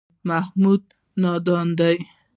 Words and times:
محمود 0.29 0.83
نادان 1.21 1.67
دی. 1.79 1.95